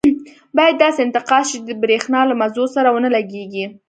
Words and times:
باید 0.57 0.75
داسې 0.83 0.99
انتقال 1.01 1.43
شي 1.49 1.57
چې 1.59 1.65
د 1.69 1.71
بریښنا 1.81 2.21
له 2.29 2.35
مزو 2.41 2.65
سره 2.75 2.89
ونه 2.91 3.09
لګېږي. 3.15 3.65